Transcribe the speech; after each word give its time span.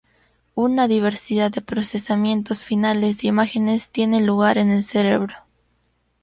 Una 0.55 0.87
diversidad 0.87 1.51
de 1.51 1.61
procesamientos 1.61 2.63
finales 2.65 3.19
de 3.21 3.27
imágenes 3.27 3.91
tiene 3.91 4.19
lugar 4.23 4.57
en 4.57 4.71
el 4.71 4.83
cerebro. 4.83 5.35